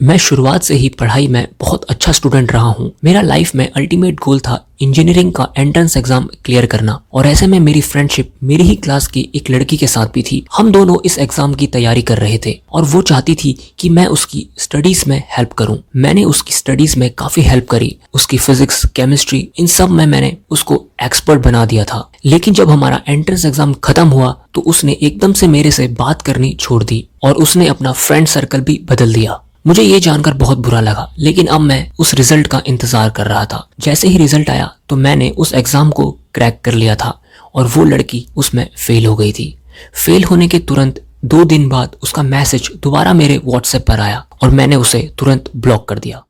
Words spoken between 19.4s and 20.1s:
इन सब में